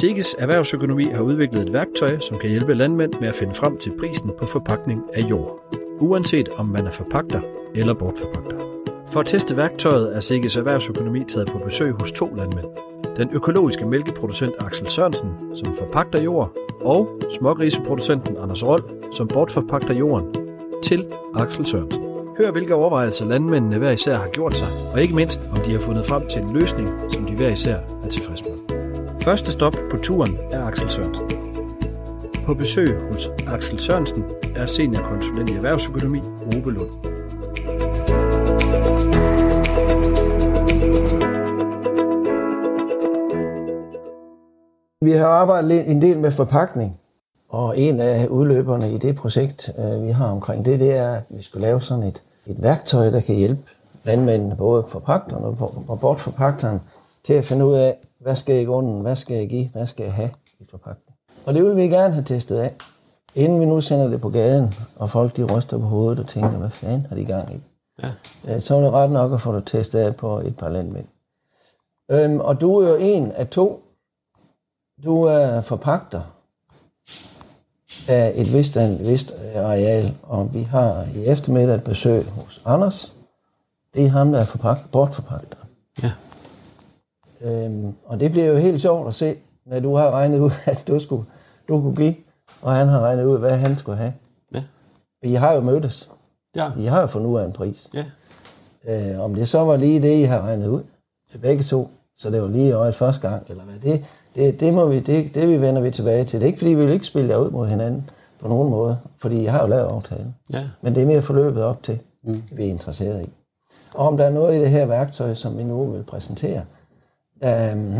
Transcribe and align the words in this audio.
Sikkes 0.00 0.36
Erhvervsøkonomi 0.38 1.04
har 1.04 1.20
udviklet 1.20 1.62
et 1.62 1.72
værktøj, 1.72 2.18
som 2.18 2.38
kan 2.38 2.50
hjælpe 2.50 2.74
landmænd 2.74 3.12
med 3.20 3.28
at 3.28 3.34
finde 3.34 3.54
frem 3.54 3.78
til 3.78 3.92
prisen 3.98 4.30
på 4.38 4.46
forpakning 4.46 5.02
af 5.14 5.20
jord, 5.30 5.74
uanset 5.98 6.48
om 6.48 6.66
man 6.66 6.86
er 6.86 6.90
forpagter 6.90 7.40
eller 7.74 7.94
bortforpagter. 7.94 8.56
For 9.08 9.20
at 9.20 9.26
teste 9.26 9.56
værktøjet 9.56 10.16
er 10.16 10.20
Sikkes 10.20 10.56
Erhvervsøkonomi 10.56 11.24
taget 11.24 11.50
på 11.50 11.58
besøg 11.58 11.92
hos 11.92 12.12
to 12.12 12.34
landmænd. 12.34 12.66
Den 13.16 13.30
økologiske 13.32 13.86
mælkeproducent 13.86 14.52
Axel 14.58 14.88
Sørensen, 14.88 15.30
som 15.54 15.74
forpagter 15.74 16.22
jord, 16.22 16.52
og 16.80 17.20
smågriseproducenten 17.38 18.36
Anders 18.36 18.66
Rold, 18.66 19.12
som 19.12 19.28
bortforpagter 19.28 19.94
jorden 19.94 20.34
til 20.82 21.06
Axel 21.34 21.66
Sørensen. 21.66 22.04
Hør, 22.38 22.50
hvilke 22.50 22.74
overvejelser 22.74 23.26
landmændene 23.26 23.78
hver 23.78 23.90
især 23.90 24.16
har 24.16 24.28
gjort 24.28 24.56
sig, 24.56 24.68
og 24.92 25.02
ikke 25.02 25.14
mindst, 25.14 25.40
om 25.50 25.56
de 25.56 25.72
har 25.72 25.80
fundet 25.80 26.06
frem 26.06 26.28
til 26.28 26.42
en 26.42 26.52
løsning, 26.52 26.88
som 27.08 27.26
de 27.26 27.36
hver 27.36 27.48
især 27.48 27.76
er 28.04 28.08
tilfredse 28.08 28.44
med. 28.44 28.49
Første 29.24 29.52
stop 29.52 29.74
på 29.90 29.96
turen 29.96 30.38
er 30.52 30.64
Axel 30.64 30.90
Sørensen. 30.90 31.26
På 32.46 32.54
besøg 32.54 33.00
hos 33.12 33.28
Axel 33.46 33.78
Sørensen 33.78 34.24
er 34.56 34.66
seniorkonsulent 34.66 35.50
i 35.50 35.54
erhvervsøkonomi 35.54 36.18
Ove 36.18 36.72
Lund. 36.72 36.90
Vi 45.02 45.12
har 45.12 45.26
arbejdet 45.26 45.90
en 45.90 46.02
del 46.02 46.18
med 46.18 46.30
forpakning, 46.30 47.00
og 47.48 47.78
en 47.78 48.00
af 48.00 48.26
udløberne 48.26 48.92
i 48.92 48.98
det 48.98 49.16
projekt, 49.16 49.70
øh, 49.78 50.06
vi 50.06 50.10
har 50.10 50.26
omkring 50.26 50.64
det, 50.64 50.80
det 50.80 50.96
er, 50.96 51.14
at 51.14 51.22
vi 51.30 51.42
skulle 51.42 51.66
lave 51.66 51.82
sådan 51.82 52.04
et, 52.04 52.22
et 52.46 52.62
værktøj, 52.62 53.10
der 53.10 53.20
kan 53.20 53.34
hjælpe 53.34 53.62
landmændene, 54.04 54.56
både 54.56 54.84
forpagteren 54.88 55.44
og 55.88 56.00
bortforpagteren, 56.00 56.80
til 57.24 57.34
at 57.34 57.44
finde 57.44 57.66
ud 57.66 57.74
af, 57.74 57.96
hvad 58.20 58.36
skal 58.36 58.52
jeg 58.52 58.62
i 58.62 58.66
grunden, 58.66 59.00
hvad 59.00 59.16
skal 59.16 59.36
jeg 59.36 59.48
give, 59.48 59.68
hvad 59.68 59.86
skal 59.86 60.04
jeg 60.04 60.14
have 60.14 60.30
i 60.60 60.64
forpagtning. 60.70 61.16
Og 61.46 61.54
det 61.54 61.64
vil 61.64 61.76
vi 61.76 61.82
gerne 61.82 62.14
have 62.14 62.24
testet 62.24 62.56
af, 62.56 62.74
inden 63.34 63.60
vi 63.60 63.64
nu 63.64 63.80
sender 63.80 64.08
det 64.08 64.20
på 64.20 64.30
gaden, 64.30 64.74
og 64.96 65.10
folk 65.10 65.36
de 65.36 65.56
ryster 65.56 65.78
på 65.78 65.86
hovedet 65.86 66.18
og 66.18 66.28
tænker, 66.28 66.50
hvad 66.50 66.70
fanden 66.70 67.06
har 67.06 67.16
de 67.16 67.24
gang 67.24 67.54
i? 67.54 67.60
Ja. 68.46 68.60
Så 68.60 68.76
er 68.76 68.80
det 68.80 68.92
ret 68.92 69.10
nok 69.10 69.32
at 69.32 69.40
få 69.40 69.56
det 69.56 69.66
testet 69.66 69.98
af 69.98 70.16
på 70.16 70.38
et 70.38 70.56
par 70.56 70.68
landmænd. 70.68 71.06
Øhm, 72.10 72.40
og 72.40 72.60
du 72.60 72.78
er 72.78 72.88
jo 72.88 72.96
en 72.96 73.32
af 73.32 73.48
to. 73.48 73.82
Du 75.04 75.22
er 75.22 75.60
forpagter 75.60 76.20
af 78.08 78.32
et 78.36 78.52
vist, 78.52 78.76
et 78.76 79.08
vist 79.08 79.34
areal, 79.56 80.14
og 80.22 80.54
vi 80.54 80.62
har 80.62 81.06
i 81.14 81.24
eftermiddag 81.24 81.74
et 81.74 81.84
besøg 81.84 82.24
hos 82.24 82.62
Anders. 82.64 83.14
Det 83.94 84.04
er 84.04 84.08
ham, 84.08 84.32
der 84.32 84.40
er 84.40 84.44
forpagt, 84.44 84.90
bortforpagter. 84.92 85.56
Ja. 86.02 86.10
Øhm, 87.40 87.94
og 88.06 88.20
det 88.20 88.30
bliver 88.30 88.46
jo 88.46 88.56
helt 88.56 88.80
sjovt 88.80 89.08
at 89.08 89.14
se, 89.14 89.36
når 89.66 89.80
du 89.80 89.96
har 89.96 90.10
regnet 90.10 90.38
ud, 90.38 90.50
at 90.66 90.84
du, 90.88 90.98
skulle, 90.98 91.24
du 91.68 91.80
kunne 91.80 91.96
give, 91.96 92.14
og 92.62 92.72
han 92.72 92.88
har 92.88 93.00
regnet 93.00 93.24
ud, 93.24 93.38
hvad 93.38 93.56
han 93.56 93.76
skulle 93.76 93.98
have. 93.98 94.12
Ja. 94.54 94.62
I 95.22 95.34
har 95.34 95.52
jo 95.52 95.60
mødtes. 95.60 96.10
Ja. 96.56 96.70
I 96.78 96.84
har 96.84 97.00
jo 97.00 97.06
fundet 97.06 97.28
ud 97.28 97.38
af 97.38 97.44
en 97.44 97.52
pris. 97.52 97.88
Ja. 97.94 98.04
Øh, 98.84 99.20
om 99.20 99.34
det 99.34 99.48
så 99.48 99.58
var 99.58 99.76
lige 99.76 100.02
det, 100.02 100.18
I 100.18 100.22
har 100.22 100.40
regnet 100.40 100.68
ud, 100.68 100.82
begge 101.42 101.64
to, 101.64 101.90
så 102.16 102.30
det 102.30 102.42
var 102.42 102.48
lige 102.48 102.72
øjet 102.72 102.94
første 102.94 103.28
gang, 103.28 103.46
eller 103.48 103.64
hvad, 103.64 103.92
det, 103.92 104.04
det, 104.34 104.60
det, 104.60 104.74
må 104.74 104.86
vi, 104.86 105.00
det, 105.00 105.34
det 105.34 105.48
vi 105.48 105.60
vender 105.60 105.82
vi 105.82 105.90
tilbage 105.90 106.24
til. 106.24 106.40
Det 106.40 106.46
er 106.46 106.48
ikke, 106.48 106.58
fordi 106.58 106.74
vi 106.74 106.84
vil 106.84 106.94
ikke 106.94 107.06
spille 107.06 107.30
jer 107.30 107.36
ud 107.36 107.50
mod 107.50 107.66
hinanden 107.66 108.10
på 108.40 108.48
nogen 108.48 108.70
måde, 108.70 108.98
fordi 109.18 109.44
jeg 109.44 109.52
har 109.52 109.62
jo 109.62 109.66
lavet 109.66 109.88
aftalen. 109.88 110.34
Ja. 110.52 110.68
Men 110.82 110.94
det 110.94 111.02
er 111.02 111.06
mere 111.06 111.22
forløbet 111.22 111.62
op 111.62 111.82
til, 111.82 111.98
mm. 112.22 112.42
vi 112.52 112.64
er 112.64 112.68
interesseret 112.68 113.22
i. 113.22 113.28
Og 113.94 114.06
om 114.06 114.16
der 114.16 114.24
er 114.24 114.30
noget 114.30 114.56
i 114.56 114.60
det 114.60 114.70
her 114.70 114.86
værktøj, 114.86 115.34
som 115.34 115.58
vi 115.58 115.62
nu 115.64 115.90
vil 115.90 116.02
præsentere, 116.02 116.62
øhm, 117.44 117.92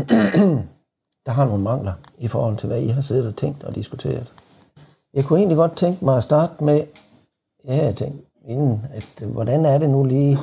der 1.25 1.31
har 1.31 1.45
nogle 1.45 1.63
mangler 1.63 1.93
i 2.17 2.27
forhold 2.27 2.57
til, 2.57 2.67
hvad 2.67 2.79
I 2.79 2.87
har 2.87 3.01
siddet 3.01 3.27
og 3.27 3.35
tænkt 3.35 3.63
og 3.63 3.75
diskuteret. 3.75 4.27
Jeg 5.13 5.25
kunne 5.25 5.39
egentlig 5.39 5.57
godt 5.57 5.77
tænke 5.77 6.05
mig 6.05 6.17
at 6.17 6.23
starte 6.23 6.63
med, 6.63 6.83
ja, 7.65 7.85
jeg 7.85 7.95
tænkte, 7.95 8.25
inden, 8.47 8.85
at, 8.93 9.27
hvordan 9.27 9.65
er 9.65 9.77
det 9.77 9.89
nu 9.89 10.03
lige, 10.03 10.39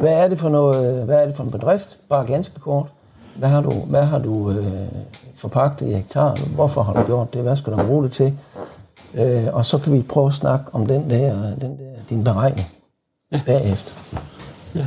hvad 0.00 0.12
er 0.12 0.28
det 0.28 0.38
for 0.38 0.48
noget, 0.48 1.04
hvad 1.04 1.22
er 1.22 1.26
det 1.26 1.36
for 1.36 1.44
en 1.44 1.50
bedrift, 1.50 1.98
bare 2.08 2.26
ganske 2.26 2.60
kort, 2.60 2.86
hvad 3.36 3.48
har 3.48 3.60
du, 3.60 3.70
hvad 3.70 4.04
har 4.04 4.18
du 4.18 4.50
øh, 4.50 4.86
forpagtet 5.36 5.88
i 5.88 5.92
hektar? 5.92 6.54
Hvorfor 6.54 6.82
har 6.82 6.92
du 6.92 7.06
gjort 7.06 7.34
det? 7.34 7.42
Hvad 7.42 7.56
skal 7.56 7.72
du 7.72 7.86
bruge 7.86 8.04
det 8.04 8.12
til? 8.12 8.38
Øh, 9.14 9.46
og 9.52 9.66
så 9.66 9.78
kan 9.78 9.92
vi 9.92 10.02
prøve 10.02 10.26
at 10.26 10.34
snakke 10.34 10.64
om 10.72 10.86
den 10.86 11.10
der, 11.10 11.54
den 11.54 11.78
der 11.78 11.92
din 12.08 12.24
beregning 12.24 12.68
ja. 13.32 13.40
bagefter. 13.46 13.92
Ja. 14.74 14.86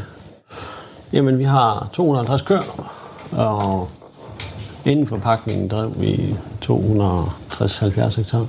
Jamen, 1.14 1.38
vi 1.38 1.44
har 1.44 1.90
250 1.94 2.42
køer, 2.42 2.92
og 3.32 3.90
inden 4.86 5.08
for 5.08 5.18
pakningen 5.18 5.68
drev 5.68 5.94
vi 6.02 6.36
260-70 6.66 8.18
hektar. 8.18 8.48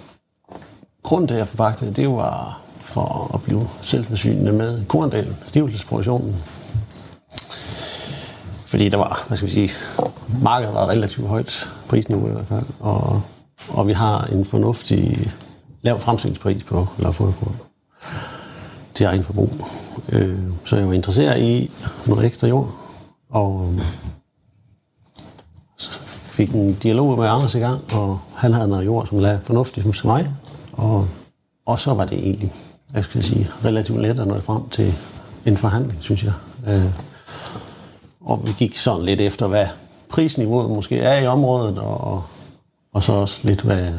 Grunden 1.03 1.28
til, 1.28 1.34
at 1.34 1.38
jeg 1.38 1.48
forpagtede, 1.48 1.92
det 1.92 2.09
var 2.09 2.60
for 2.81 3.31
at 3.34 3.42
blive 3.42 3.69
selvforsynende 3.82 4.53
med 4.53 4.84
korndelen, 4.84 5.37
stivelsesproduktionen. 5.44 6.37
Fordi 8.66 8.88
der 8.88 8.97
var, 8.97 9.25
hvad 9.28 9.37
skal 9.37 9.48
vi 9.48 9.53
sige, 9.53 9.70
markedet 10.42 10.75
var 10.75 10.88
relativt 10.88 11.28
højt 11.28 11.69
prisniveau 11.88 12.28
i 12.28 12.32
hvert 12.32 12.47
fald, 12.47 12.64
og, 12.81 13.22
og 13.69 13.87
vi 13.87 13.93
har 13.93 14.25
en 14.25 14.44
fornuftig 14.44 15.32
lav 15.82 15.98
fremstillingspris 15.98 16.64
på 16.64 16.87
lavfoderkorn 16.98 17.56
til 18.94 19.06
egen 19.06 19.25
forbrug. 19.25 19.50
Øh, 20.08 20.38
så 20.64 20.76
jeg 20.76 20.88
var 20.88 20.93
interesseret 20.94 21.41
i 21.41 21.70
noget 22.06 22.26
ekstra 22.26 22.47
jord, 22.47 22.70
og 23.31 23.75
fik 26.36 26.54
en 26.54 26.74
dialog 26.74 27.19
med 27.19 27.28
Anders 27.28 27.54
i 27.54 27.58
gang, 27.58 27.94
og 27.94 28.20
han 28.34 28.52
havde 28.52 28.69
noget 28.69 28.86
jord, 28.86 29.06
som 29.06 29.19
lagde 29.19 29.41
fornuftigt 29.42 29.86
hos 29.86 30.04
mig, 30.04 30.30
og, 30.72 31.08
og 31.66 31.78
så 31.78 31.94
var 31.94 32.04
det 32.04 32.19
egentlig, 32.19 32.52
jeg 32.94 33.04
skal 33.04 33.22
sige, 33.22 33.48
relativt 33.64 34.00
let 34.00 34.20
at 34.20 34.26
nå 34.26 34.41
frem 34.41 34.69
til 34.69 34.94
en 35.46 35.56
forhandling, 35.56 35.98
synes 36.00 36.25
jeg. 36.25 36.32
Øh, 36.66 36.92
og 38.20 38.46
vi 38.46 38.52
gik 38.58 38.76
sådan 38.76 39.04
lidt 39.04 39.20
efter, 39.20 39.46
hvad 39.48 39.66
prisniveauet 40.08 40.70
måske 40.70 40.98
er 40.98 41.19
i 41.20 41.26
området, 41.26 41.78
og, 41.78 42.25
og 42.92 43.02
så 43.02 43.12
også 43.12 43.41
lidt, 43.42 43.62
hvad, 43.62 43.92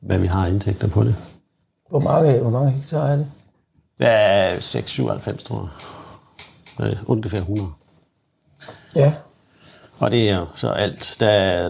hvad 0.00 0.18
vi 0.18 0.26
har 0.26 0.46
indtægter 0.46 0.88
på 0.88 1.04
det. 1.04 1.16
Hvor 1.90 2.00
mange, 2.00 2.38
hvor 2.38 2.50
mange 2.50 2.70
hektar 2.70 3.06
er 3.06 3.16
det? 3.16 3.26
Det 3.98 4.06
er 4.08 4.56
6-97, 4.56 5.44
tror 5.44 5.70
jeg. 6.78 6.86
Øh, 6.86 6.92
ungefær 7.06 7.38
100. 7.38 7.68
Ja. 8.94 9.12
Og 10.00 10.10
det 10.10 10.30
er 10.30 10.38
jo 10.38 10.46
så 10.54 10.68
alt, 10.68 11.16
der 11.20 11.28
er, 11.28 11.62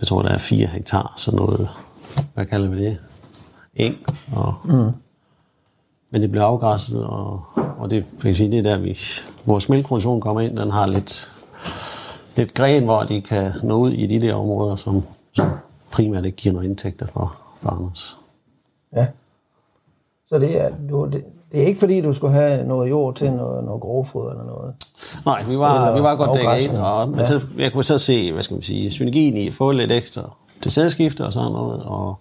jeg 0.00 0.06
tror, 0.06 0.22
der 0.22 0.28
er 0.28 0.38
4 0.38 0.66
hektar, 0.66 1.14
sådan 1.16 1.38
noget, 1.38 1.68
hvad 2.34 2.46
kalder 2.46 2.68
vi 2.68 2.84
det? 2.84 2.98
Eng. 3.74 3.96
Og, 4.32 4.54
mm. 4.64 4.92
Men 6.10 6.22
det 6.22 6.30
bliver 6.30 6.44
afgræsset, 6.44 7.04
og, 7.04 7.42
og 7.78 7.90
det, 7.90 8.06
kan 8.20 8.34
sige, 8.34 8.50
det 8.50 8.58
er 8.58 8.62
der, 8.62 8.78
vi, 8.78 8.98
vores 9.46 9.68
mælkeproduktion 9.68 10.20
kommer 10.20 10.40
ind, 10.40 10.56
den 10.56 10.70
har 10.70 10.86
lidt, 10.86 11.32
lidt 12.36 12.54
gren, 12.54 12.84
hvor 12.84 13.02
de 13.02 13.20
kan 13.20 13.52
nå 13.62 13.76
ud 13.76 13.92
i 13.92 14.06
de 14.06 14.26
der 14.26 14.34
områder, 14.34 14.76
som, 14.76 15.02
som 15.32 15.50
primært 15.90 16.24
ikke 16.24 16.36
giver 16.36 16.52
noget 16.52 16.68
indtægter 16.68 17.06
for, 17.06 17.36
for 17.58 17.70
Anders. 17.70 18.16
Ja. 18.96 19.06
Så 20.26 20.38
det 20.38 20.60
er, 20.60 20.70
du, 20.90 21.08
det, 21.12 21.24
det 21.52 21.62
er 21.62 21.66
ikke 21.66 21.80
fordi, 21.80 22.00
du 22.00 22.14
skulle 22.14 22.32
have 22.32 22.66
noget 22.66 22.90
jord 22.90 23.14
til 23.14 23.32
noget, 23.32 23.64
noget 23.64 23.80
grovfod 23.80 24.30
eller 24.30 24.44
noget? 24.44 24.74
Nej, 25.26 25.44
vi 25.48 25.58
var, 25.58 25.74
eller 25.74 25.96
vi 25.96 26.02
var 26.02 26.16
godt 26.16 26.38
dækket 26.38 26.68
ind, 26.68 26.76
og 26.76 27.18
ja. 27.18 27.26
så, 27.26 27.40
jeg 27.58 27.72
kunne 27.72 27.84
så 27.84 27.98
se, 27.98 28.32
hvad 28.32 28.42
skal 28.42 28.54
man 28.54 28.62
sige, 28.62 28.90
synergien 28.90 29.36
i 29.36 29.46
at 29.46 29.54
få 29.54 29.70
lidt 29.72 29.92
ekstra 29.92 30.30
til 30.62 30.70
sædskifte 30.70 31.24
og 31.24 31.32
sådan 31.32 31.52
noget, 31.52 31.82
og 31.82 32.18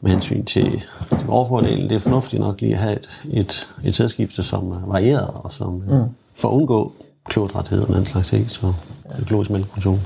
med 0.00 0.10
hensyn 0.10 0.44
til, 0.44 0.84
til 1.10 1.28
overfordelen, 1.28 1.88
det 1.88 1.96
er 1.96 2.00
fornuftigt 2.00 2.40
nok 2.40 2.60
lige 2.60 2.72
at 2.72 2.78
have 2.78 2.92
et, 2.92 3.20
et, 3.30 3.68
et 3.84 3.94
sædskifte, 3.94 4.42
som 4.42 4.70
er 4.70 4.86
varieret, 4.86 5.30
og 5.34 5.52
som 5.52 5.72
mm. 5.72 6.04
for 6.34 6.48
at 6.48 6.52
undgå 6.52 6.92
klodrethed 7.24 7.82
og 7.82 7.94
den 7.94 8.04
slags 8.04 8.30
ting, 8.30 8.50
så 8.50 8.72
ja. 9.10 9.20
økologisk 9.20 9.50
mælkeproduktion. 9.50 10.00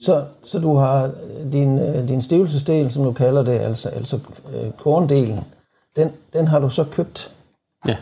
Så, 0.00 0.24
så 0.44 0.58
du 0.58 0.76
har 0.76 1.10
din, 1.52 1.78
øh, 1.78 2.08
din 2.08 2.22
stivelsesdel, 2.22 2.92
som 2.92 3.04
du 3.04 3.12
kalder 3.12 3.42
det, 3.42 3.58
altså, 3.58 3.88
altså 3.88 4.18
øh, 4.54 4.70
korndelen, 4.78 5.40
den, 5.96 6.12
den 6.32 6.46
har 6.46 6.58
du 6.58 6.70
så 6.70 6.84
købt? 6.84 7.32
Ja. 7.88 7.96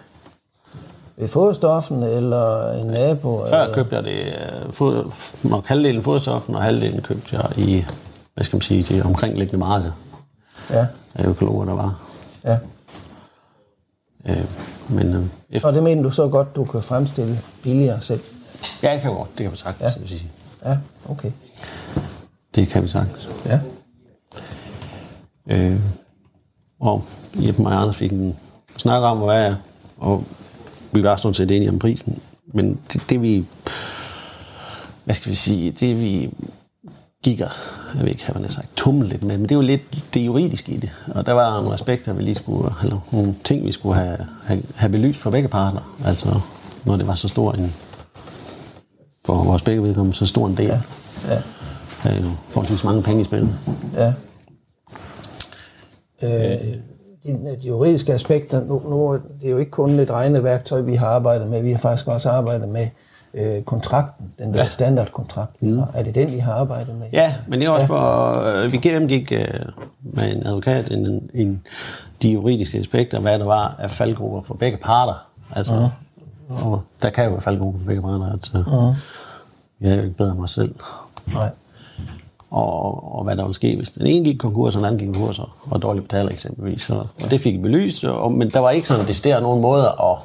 Ved 1.16 1.28
fodstoffen 1.28 2.02
eller 2.02 2.72
en 2.72 2.86
nabo? 2.86 3.46
Før 3.46 3.62
eller? 3.62 3.74
købte 3.74 3.96
jeg 3.96 4.04
det, 4.04 4.26
øh, 4.26 4.72
fod, 4.72 5.10
nok 5.42 5.66
halvdelen 5.66 6.02
fodstoffen, 6.02 6.54
og 6.54 6.62
halvdelen 6.62 7.02
købte 7.02 7.36
jeg 7.36 7.58
i, 7.58 7.84
hvad 8.34 8.44
skal 8.44 8.56
man 8.56 8.62
sige, 8.62 8.82
det 8.82 9.04
omkringliggende 9.04 9.58
marked. 9.58 9.90
Ja. 10.70 10.86
Af 11.14 11.28
økologer, 11.28 11.64
der 11.64 11.74
var. 11.74 12.00
Ja. 12.44 12.58
Øh, 14.28 14.44
men, 14.88 15.14
øh, 15.14 15.24
efter... 15.50 15.68
Og 15.68 15.74
det 15.74 15.82
mener 15.82 16.02
du 16.02 16.10
så 16.10 16.28
godt, 16.28 16.56
du 16.56 16.64
kan 16.64 16.82
fremstille 16.82 17.40
billigere 17.62 18.00
selv? 18.00 18.20
Ja, 18.82 18.92
det 18.92 19.00
kan 19.00 19.10
jeg 19.10 19.16
godt. 19.16 19.28
Det 19.38 19.44
kan 19.44 19.52
vi 19.52 19.56
sagtens 19.56 19.96
ja. 20.00 20.06
sige. 20.06 20.30
Ja, 20.64 20.78
okay. 21.08 21.30
Det 22.54 22.68
kan 22.68 22.82
vi 22.82 22.88
sagtens. 22.88 23.28
Ja. 23.46 23.60
Øh, 25.46 25.80
og 26.80 27.04
Jeppe 27.46 27.62
og 27.62 27.80
Anders 27.80 27.96
fik 27.96 28.12
en 28.12 28.36
snak 28.76 29.02
om, 29.02 29.18
hvad 29.18 29.46
er, 29.46 29.54
og 29.98 30.24
vi 30.92 31.02
var 31.02 31.16
sådan 31.16 31.34
set 31.34 31.50
enige 31.50 31.70
om 31.70 31.78
prisen. 31.78 32.18
Men 32.46 32.78
det, 32.92 33.02
det 33.10 33.22
vi, 33.22 33.46
hvad 35.04 35.14
skal 35.14 35.30
vi 35.30 35.36
sige, 35.36 35.70
det 35.70 36.00
vi 36.00 36.30
og, 37.24 37.48
jeg 37.94 38.02
ved 38.02 38.08
ikke, 38.08 38.32
hvad 38.32 38.42
har 38.42 38.50
sagt, 38.50 38.68
tumle 38.76 39.08
lidt 39.08 39.24
med, 39.24 39.38
men 39.38 39.42
det 39.42 39.52
er 39.52 39.56
jo 39.56 39.62
lidt 39.62 40.14
det 40.14 40.26
juridiske 40.26 40.72
i 40.72 40.76
det. 40.76 40.90
Og 41.14 41.26
der 41.26 41.32
var 41.32 41.56
nogle 41.56 41.74
aspekter, 41.74 42.12
vi 42.12 42.22
lige 42.22 42.34
skulle, 42.34 42.74
eller 42.82 42.98
nogle 43.10 43.34
ting, 43.44 43.66
vi 43.66 43.72
skulle 43.72 43.94
have, 43.94 44.18
have, 44.44 44.62
have 44.74 44.92
belyst 44.92 45.20
for 45.20 45.30
begge 45.30 45.48
parter. 45.48 45.96
Altså, 46.04 46.40
når 46.84 46.96
det 46.96 47.06
var 47.06 47.14
så 47.14 47.28
stor 47.28 47.52
en, 47.52 47.74
for 49.24 49.44
vores 49.44 49.62
begge 49.62 49.82
vedkommende, 49.82 50.16
så 50.16 50.26
stor 50.26 50.46
en 50.46 50.56
del. 50.56 50.66
Ja. 50.66 50.80
Ja. 51.28 51.42
Der 52.02 52.10
er 52.10 52.20
jo 52.20 52.30
forholdsvis 52.48 52.84
mange 52.84 53.02
penge 53.02 53.20
i 53.20 53.24
spil. 53.24 53.48
Ja. 53.96 54.12
Øh, 56.22 56.30
de, 57.24 57.56
de 57.62 57.66
juridiske 57.66 58.12
aspekter, 58.12 58.64
nu, 58.64 58.82
nu 58.88 59.12
det 59.40 59.46
er 59.46 59.50
jo 59.50 59.58
ikke 59.58 59.70
kun 59.70 59.98
et 59.98 60.10
regneværktøj, 60.10 60.80
vi 60.80 60.94
har 60.94 61.06
arbejdet 61.06 61.48
med, 61.48 61.62
vi 61.62 61.72
har 61.72 61.78
faktisk 61.78 62.08
også 62.08 62.30
arbejdet 62.30 62.68
med 62.68 62.88
øh, 63.34 63.62
kontrakten, 63.62 64.32
den 64.38 64.54
der 64.54 64.62
ja. 64.62 64.68
standardkontrakt. 64.68 65.62
Mm. 65.62 65.78
Er 65.78 66.02
det 66.02 66.14
den, 66.14 66.28
I 66.28 66.38
har 66.38 66.52
arbejdet 66.52 66.94
med? 66.94 67.06
Ja, 67.12 67.34
men 67.48 67.60
det 67.60 67.66
er 67.66 67.70
også 67.70 67.86
for, 67.86 68.64
øh, 68.64 68.72
vi 68.72 68.76
gennemgik 68.76 69.32
øh, 69.32 69.46
med 70.02 70.36
en 70.36 70.46
advokat 70.46 70.92
en, 70.92 71.30
en, 71.34 71.62
de 72.22 72.32
juridiske 72.32 72.78
aspekter, 72.78 73.20
hvad 73.20 73.38
der 73.38 73.44
var 73.44 73.76
af 73.78 73.90
faldgrupper 73.90 74.42
for 74.42 74.54
begge 74.54 74.78
parter. 74.78 75.26
Altså, 75.56 75.72
uh-huh. 75.72 76.64
og 76.64 76.82
der 77.02 77.10
kan 77.10 77.24
jo 77.24 77.30
være 77.30 77.40
faldgrupper 77.40 77.80
for 77.80 77.86
begge 77.86 78.02
parter. 78.02 78.32
Altså, 78.32 78.52
uh-huh. 78.52 78.94
Jeg 79.80 79.92
er 79.92 79.96
jo 79.96 80.02
ikke 80.02 80.16
bedre 80.16 80.30
end 80.30 80.38
mig 80.38 80.48
selv. 80.48 80.74
Nej. 81.32 81.50
Og, 82.50 83.16
og 83.16 83.24
hvad 83.24 83.36
der 83.36 83.42
ville 83.42 83.54
ske, 83.54 83.76
hvis 83.76 83.90
den 83.90 84.06
ene 84.06 84.24
gik 84.24 84.38
konkurs, 84.38 84.76
og 84.76 84.78
den 84.78 84.86
anden 84.86 84.98
gik 84.98 85.14
konkurs, 85.14 85.38
og 85.38 85.48
var 85.66 85.78
dårlig 85.78 86.02
betaler 86.02 86.30
eksempelvis. 86.30 86.82
Så, 86.82 86.94
og 87.22 87.30
det 87.30 87.40
fik 87.40 87.54
vi 87.54 87.58
belyst, 87.58 88.04
og, 88.04 88.32
men 88.32 88.50
der 88.50 88.58
var 88.58 88.70
ikke 88.70 88.88
sådan, 88.88 89.02
at 89.02 89.08
det 89.08 89.42
nogen 89.42 89.62
måde 89.62 89.84
at 89.88 90.16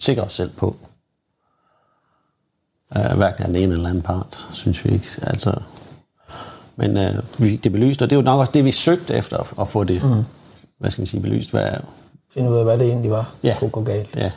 sikre 0.00 0.22
os 0.22 0.32
selv 0.32 0.50
på. 0.50 0.76
Uh, 2.96 3.16
hverken 3.16 3.46
den 3.46 3.56
ene 3.56 3.72
eller 3.74 3.88
anden 3.88 4.02
part, 4.02 4.46
synes 4.52 4.84
vi 4.84 4.90
ikke. 4.90 5.06
Altså, 5.22 5.54
men 6.76 6.96
uh, 6.96 7.14
vi 7.38 7.48
fik 7.48 7.64
det 7.64 7.72
belyst, 7.72 8.02
og 8.02 8.10
det 8.10 8.16
er 8.16 8.20
jo 8.20 8.24
nok 8.24 8.40
også 8.40 8.52
det, 8.52 8.64
vi 8.64 8.72
søgte 8.72 9.14
efter 9.14 9.36
at, 9.38 9.52
at 9.60 9.68
få 9.68 9.84
det, 9.84 10.02
mm. 10.04 10.24
hvad 10.78 10.90
skal 10.90 11.02
man 11.02 11.06
sige, 11.06 11.20
belyst. 11.20 11.50
Hvad, 11.50 11.70
Finde 12.34 12.50
ud 12.50 12.56
af, 12.56 12.64
hvad 12.64 12.78
det 12.78 12.86
egentlig 12.86 13.10
var, 13.10 13.32
Ja. 13.42 13.56
kunne 13.58 13.70
gå 13.70 13.82
galt. 13.82 14.16
ja. 14.16 14.30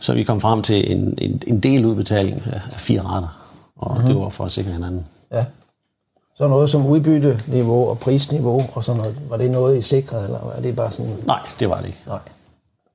Så 0.00 0.14
vi 0.14 0.24
kom 0.24 0.40
frem 0.40 0.62
til 0.62 0.92
en, 0.92 1.14
en, 1.18 1.42
en 1.46 1.60
del 1.60 1.84
udbetaling 1.84 2.42
af 2.46 2.60
af 2.72 2.80
fire 2.80 3.00
retter, 3.02 3.28
og 3.76 4.00
mm. 4.00 4.06
det 4.06 4.16
var 4.16 4.28
for 4.28 4.44
at 4.44 4.52
sikre 4.52 4.72
hinanden. 4.72 5.06
Ja. 5.32 5.44
Så 6.38 6.48
noget 6.48 6.70
som 6.70 6.86
udbytteniveau 6.86 7.88
og 7.88 7.98
prisniveau, 7.98 8.64
og 8.74 8.84
sådan 8.84 9.00
noget, 9.00 9.16
var 9.28 9.36
det 9.36 9.50
noget, 9.50 9.78
I 9.78 9.82
sikrede, 9.82 10.24
eller 10.24 10.38
var 10.44 10.60
det 10.62 10.76
bare 10.76 10.92
sådan... 10.92 11.16
Nej, 11.26 11.40
det 11.60 11.68
var 11.70 11.78
det 11.80 11.86
ikke. 11.86 11.98
Nej. 12.06 12.18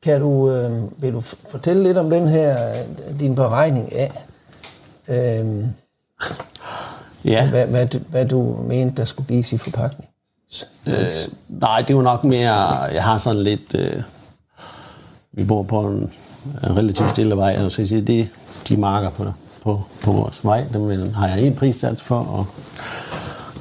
Kan 0.03 0.21
du, 0.21 0.51
øh, 0.51 1.01
vil 1.01 1.13
du 1.13 1.21
fortælle 1.49 1.83
lidt 1.83 1.97
om 1.97 2.09
den 2.09 2.27
her, 2.27 2.69
øh, 2.69 3.19
din 3.19 3.35
beregning 3.35 3.93
af, 3.93 4.11
øh, 5.07 5.65
Ja. 7.25 7.49
hvad, 7.49 7.65
hvad, 7.67 7.87
du, 7.87 7.99
hvad 8.09 8.25
du 8.25 8.55
mente, 8.67 8.97
der 8.97 9.05
skulle 9.05 9.27
gives 9.27 9.53
i 9.53 9.57
forpakning? 9.57 10.09
Øh, 10.87 11.07
nej, 11.49 11.81
det 11.87 11.95
var 11.95 12.01
nok 12.01 12.23
mere, 12.23 12.53
jeg 12.81 13.03
har 13.03 13.17
sådan 13.17 13.43
lidt, 13.43 13.75
øh, 13.75 14.03
vi 15.31 15.43
bor 15.43 15.63
på 15.63 15.79
en, 15.81 16.11
en 16.63 16.77
relativt 16.77 17.09
stille 17.09 17.37
vej, 17.37 17.57
og 17.63 17.71
så 17.71 17.85
siger, 17.85 18.01
det 18.01 18.29
de 18.69 18.77
marker 18.77 19.09
på, 19.09 19.25
på, 19.63 19.81
på 20.03 20.11
vores 20.11 20.45
vej, 20.45 20.63
dem 20.73 20.87
vil- 20.89 21.13
har 21.13 21.27
jeg 21.27 21.41
en 21.41 21.55
prissats 21.55 22.01
for, 22.03 22.15
og 22.19 22.45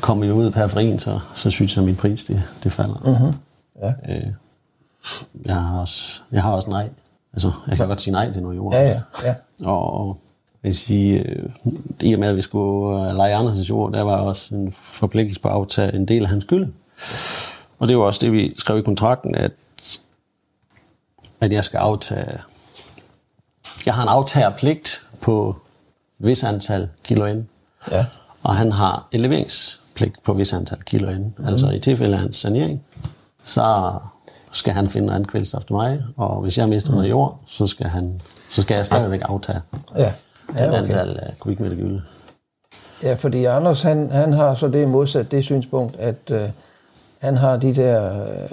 kommer 0.00 0.25
jeg 0.25 0.35
ud 0.35 0.44
af 0.47 0.52
periferien, 0.52 0.99
så, 0.99 1.20
så 1.35 1.50
synes 1.50 1.75
jeg, 1.76 1.82
at 1.82 1.87
min 1.87 1.97
pris, 1.97 2.25
det, 2.25 2.43
det 2.64 2.73
falder. 2.73 3.19
Mhm. 3.20 3.35
Ja. 3.82 4.14
Øh, 4.14 4.26
jeg, 5.44 5.56
har 5.56 5.81
også, 5.81 6.20
jeg 6.32 6.43
har 6.43 6.52
også 6.52 6.70
nej. 6.70 6.88
Altså, 7.32 7.52
jeg 7.69 7.76
kan 7.76 7.87
godt 7.88 8.00
sige 8.00 8.12
nej 8.12 8.32
til 8.32 8.43
noget 8.43 8.56
jord. 8.56 8.75
Ja, 8.75 8.82
ja, 8.82 9.00
ja. 9.25 9.35
Og 9.67 10.19
jeg 10.62 10.69
vil 10.69 10.76
sige, 10.79 11.19
øh, 11.23 11.50
i 12.00 12.12
og 12.12 12.20
med, 12.20 12.29
at 12.29 12.37
vi 12.37 12.43
skulle 12.43 13.08
øh, 13.11 13.17
lege 13.17 13.35
Andersens 13.35 13.69
jord, 13.70 13.93
der 13.93 14.02
var 14.02 14.17
også 14.17 14.55
en 14.55 14.73
forpligtelse 14.73 15.41
på 15.41 15.49
at 15.49 15.55
aftage 15.55 15.94
en 15.94 16.08
del 16.08 16.23
af 16.23 16.29
hans 16.29 16.44
skyld. 16.44 16.73
Og 17.79 17.88
det 17.88 17.99
var 17.99 18.02
også 18.05 18.19
det, 18.23 18.32
vi 18.32 18.55
skrev 18.58 18.79
i 18.79 18.82
kontrakten, 18.82 19.35
at, 19.35 19.52
at 21.41 21.52
jeg 21.52 21.64
skal 21.64 21.79
aftage... 21.79 22.38
Jeg 23.87 23.94
har 23.94 24.02
en 24.02 24.08
aftagerpligt 24.08 25.06
på 25.20 25.56
et 26.20 26.26
vis 26.26 26.43
antal 26.44 26.88
kilo 27.05 27.25
ind, 27.26 27.44
Ja. 27.91 28.06
og 28.43 28.55
han 28.56 28.73
har 28.73 29.08
en 29.12 29.20
leveringspligt 30.00 30.25
på 30.25 30.32
et 30.32 30.38
vis 30.38 30.52
antal 30.52 30.79
kilo 30.85 31.11
ind. 31.11 31.32
Mm. 31.38 31.47
Altså 31.47 31.70
i 31.70 31.79
tilfælde 31.79 32.14
af 32.14 32.20
hans 32.20 32.37
sanering, 32.37 32.82
så 33.44 33.93
skal 34.52 34.73
han 34.73 34.87
finde 34.87 35.12
andet 35.14 35.29
kvælstof 35.31 35.64
til 35.64 35.75
mig, 35.75 36.02
og 36.17 36.41
hvis 36.43 36.58
jeg 36.58 36.69
mister 36.69 36.93
noget 36.93 37.11
jord, 37.11 37.38
så 37.47 37.67
skal, 37.67 37.87
han, 37.87 38.20
så 38.50 38.62
skal 38.62 38.75
jeg 38.75 38.87
stadigvæk 38.87 39.20
aftage 39.25 39.61
Ja, 39.97 40.02
ja, 40.02 40.12
okay. 40.49 40.69
okay. 40.69 40.79
antal 40.82 41.19
af 41.23 41.35
kubikmeter 41.38 41.76
gylde. 41.76 42.02
Ja, 43.02 43.14
fordi 43.14 43.44
Anders, 43.44 43.82
han, 43.82 44.11
han 44.11 44.32
har 44.32 44.55
så 44.55 44.69
det 44.69 44.88
modsat 44.88 45.31
det 45.31 45.44
synspunkt, 45.44 45.97
at 45.97 46.31
øh, 46.31 46.49
han 47.19 47.37
har 47.37 47.56
de 47.56 47.75
der, 47.75 48.23
øh, 48.23 48.49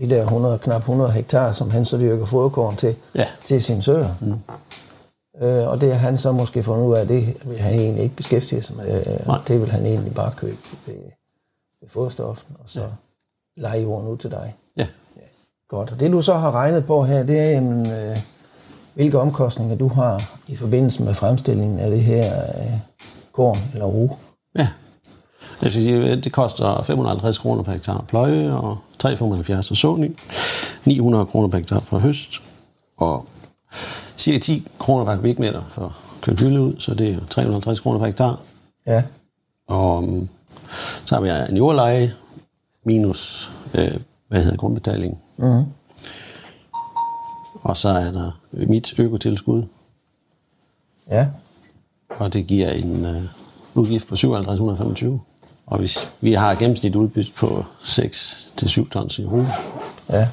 de 0.00 0.10
der 0.10 0.22
100, 0.22 0.58
knap 0.58 0.80
100 0.80 1.10
hektar, 1.10 1.52
som 1.52 1.70
han 1.70 1.84
så 1.84 1.98
dyrker 1.98 2.24
foderkorn 2.26 2.76
til, 2.76 2.94
Ja. 3.14 3.26
til 3.46 3.62
sin 3.62 3.82
søer. 3.82 4.08
Mm. 4.20 4.34
Øh, 5.42 5.68
og 5.68 5.80
det 5.80 5.92
har 5.92 5.98
han 5.98 6.18
så 6.18 6.32
måske 6.32 6.62
fundet 6.62 6.86
ud 6.86 6.94
af, 6.94 7.00
at 7.00 7.08
det 7.08 7.36
vil 7.44 7.58
han 7.58 7.74
egentlig 7.74 8.02
ikke 8.02 8.16
beskæftige 8.16 8.62
sig 8.62 8.76
med. 8.76 9.06
Øh, 9.06 9.34
det 9.48 9.60
vil 9.60 9.70
han 9.70 9.86
egentlig 9.86 10.14
bare 10.14 10.32
købe 10.36 10.58
ved, 10.86 10.94
ved 11.80 11.88
foderstoffen, 11.88 12.56
og 12.58 12.70
så 12.70 12.80
ja. 12.80 12.86
lege 13.56 13.82
jorden 13.82 14.08
ud 14.08 14.16
til 14.16 14.30
dig. 14.30 14.54
Ja. 14.76 14.86
Godt. 15.68 15.92
Og 15.92 16.00
det 16.00 16.12
du 16.12 16.22
så 16.22 16.34
har 16.34 16.50
regnet 16.50 16.86
på 16.86 17.04
her, 17.04 17.22
det 17.22 17.40
er, 17.40 17.50
jamen, 17.50 17.90
øh, 17.90 18.18
hvilke 18.94 19.18
omkostninger 19.18 19.76
du 19.76 19.88
har 19.88 20.30
i 20.48 20.56
forbindelse 20.56 21.02
med 21.02 21.14
fremstillingen 21.14 21.78
af 21.78 21.90
det 21.90 22.00
her 22.00 22.42
øh, 22.42 22.78
korn 23.32 23.58
eller 23.72 23.86
ro. 23.86 24.16
ja. 24.58 24.68
At 25.62 26.24
det 26.24 26.32
koster 26.32 26.82
550 26.82 27.38
kroner 27.38 27.62
per 27.62 27.72
hektar 27.72 28.04
pløje, 28.08 28.52
og 28.52 28.78
375 28.98 29.68
for 29.68 29.74
såning, 29.74 30.18
900 30.84 31.26
kroner 31.26 31.48
per 31.48 31.58
hektar 31.58 31.80
for 31.80 31.98
høst, 31.98 32.42
og 32.96 33.26
cirka 34.16 34.38
10 34.38 34.68
kroner 34.78 35.04
per 35.04 35.16
kubikmeter 35.16 35.62
for 35.68 35.84
at 35.84 35.92
købe 36.20 36.40
hylde 36.40 36.60
ud, 36.60 36.74
så 36.78 36.94
det 36.94 37.08
er 37.08 37.14
jo 37.14 37.20
350 37.30 37.80
kroner 37.80 37.98
per 37.98 38.06
hektar. 38.06 38.40
Ja, 38.86 39.02
Og 39.66 39.98
um, 39.98 40.28
så 41.04 41.14
har 41.14 41.22
vi 41.22 41.50
en 41.50 41.56
jordleje 41.56 42.14
minus, 42.84 43.50
øh, 43.74 43.94
hvad 44.28 44.42
hedder 44.42 44.56
grundbetaling. 44.56 45.18
Mhm. 45.36 45.64
Og 47.62 47.76
så 47.76 47.88
er 47.88 48.10
der 48.12 48.40
mit 48.52 48.98
økotilskud, 48.98 49.62
ja, 51.10 51.28
og 52.08 52.32
det 52.32 52.46
giver 52.46 52.70
en 52.70 53.04
øh, 53.04 53.22
udgift 53.74 54.08
på 54.08 54.16
5725. 54.16 55.20
Og 55.66 55.78
hvis 55.78 56.08
vi 56.20 56.32
har 56.32 56.54
gennemsnit 56.54 56.96
udbytte 56.96 57.32
på 57.36 57.64
6-7 57.80 58.88
tons 58.90 59.18
i 59.18 59.24
ugen, 59.24 59.46
ja, 60.10 60.28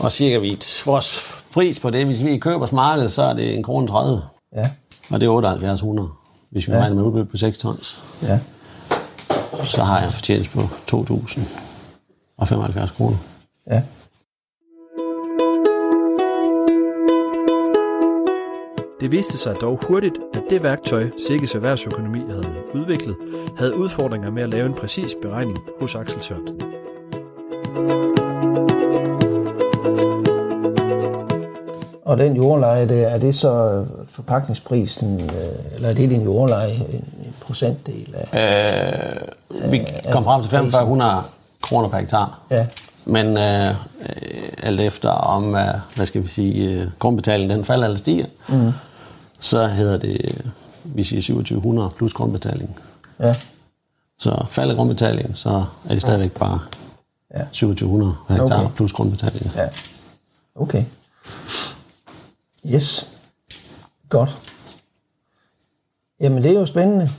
og 0.00 0.12
cirka 0.12 0.38
vi, 0.38 0.58
vores 0.86 1.20
pris 1.56 1.80
på 1.80 1.90
det, 1.90 2.04
hvis 2.04 2.24
vi 2.24 2.38
køber 2.38 2.58
hos 2.58 2.72
markedet, 2.72 3.12
så 3.12 3.22
er 3.22 3.32
det 3.32 3.54
en 3.54 3.62
krone 3.62 3.88
30, 3.88 4.22
ja, 4.54 4.70
og 5.10 5.20
det 5.20 5.26
er 5.26 5.30
7800, 5.30 6.08
hvis 6.50 6.68
vi 6.68 6.72
ja. 6.72 6.78
regner 6.78 6.96
med 6.96 7.04
udbytte 7.04 7.26
på 7.26 7.36
6 7.36 7.58
tons. 7.58 7.98
ja. 8.22 8.38
Så 9.62 9.82
har 9.82 9.98
jeg 9.98 10.06
en 10.06 10.12
fortjeneste 10.12 10.52
på 10.52 10.68
2075 10.86 12.90
kroner. 12.90 13.16
ja. 13.70 13.82
Det 19.00 19.12
viste 19.12 19.38
sig 19.38 19.56
dog 19.60 19.80
hurtigt, 19.88 20.14
at 20.34 20.42
det 20.50 20.62
værktøj, 20.62 21.10
Sikkes 21.26 21.54
erhvervsøkonomi 21.54 22.18
havde 22.18 22.54
udviklet, 22.74 23.16
havde 23.58 23.76
udfordringer 23.76 24.30
med 24.30 24.42
at 24.42 24.48
lave 24.48 24.66
en 24.66 24.74
præcis 24.74 25.14
beregning 25.22 25.58
hos 25.80 25.94
Axel 25.94 26.22
Sørensen. 26.22 26.62
Og 32.16 32.22
den 32.22 32.36
jordleje, 32.36 32.88
der, 32.88 33.08
er 33.08 33.18
det 33.18 33.34
så 33.34 33.84
forpakningsprisen, 34.10 35.20
øh, 35.20 35.30
eller 35.74 35.88
er 35.88 35.94
det 35.94 36.10
din 36.10 36.22
jordleje, 36.22 36.70
en, 36.74 36.80
en 37.26 37.34
procentdel 37.40 38.14
af? 38.32 39.20
Øh, 39.64 39.72
vi 39.72 39.86
kom 40.12 40.24
frem 40.24 40.42
til 40.42 40.50
4500 40.50 41.22
kroner 41.62 41.88
per 41.88 41.98
hektar. 41.98 42.38
Ja, 42.50 42.66
Men 43.04 43.26
øh, 43.26 43.68
øh, 43.68 44.48
alt 44.62 44.80
efter 44.80 45.08
om, 45.10 45.54
øh, 45.54 45.64
hvad 45.96 46.06
skal 46.06 46.22
vi 46.22 46.28
sige, 46.28 46.70
øh, 46.70 46.86
grundbetalingen 46.98 47.56
den 47.56 47.64
falder 47.64 47.84
eller 47.84 47.98
stiger, 47.98 48.26
mm. 48.48 48.72
så 49.40 49.66
hedder 49.66 49.98
det, 49.98 50.20
øh, 50.24 50.40
vi 50.84 51.02
siger 51.02 51.20
2700 51.20 51.90
plus 51.96 52.12
grundbetaling. 52.12 52.76
ja, 53.20 53.34
Så 54.18 54.46
falder 54.50 54.74
grundbetalingen, 54.74 55.34
så 55.34 55.64
er 55.88 55.92
det 55.92 56.00
stadigvæk 56.00 56.32
bare 56.32 56.58
ja, 57.34 57.40
2700 57.52 58.14
per 58.28 58.34
hektar 58.34 58.60
Okay. 58.64 58.74
plus 58.76 58.92
grundbetaling. 58.92 59.52
ja. 59.56 59.68
Okay. 60.54 60.84
Yes. 62.74 63.18
Godt. 64.08 64.36
Jamen, 66.20 66.42
det 66.42 66.50
er 66.50 66.54
jo 66.54 66.66
spændende, 66.66 67.10